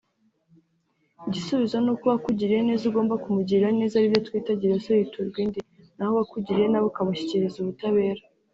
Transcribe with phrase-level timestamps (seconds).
[1.27, 5.59] Igisubizo nuko uwakugiriye neza ugomba kumugirira neza aribyo twita “Gira so yiturwa indi”
[5.97, 8.21] naho uwakugiriye nabi ukamushyikiriza ubutabera